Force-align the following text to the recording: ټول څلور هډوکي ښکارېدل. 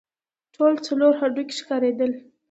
ټول 0.53 0.73
څلور 0.87 1.13
هډوکي 1.21 1.55
ښکارېدل. 1.59 2.11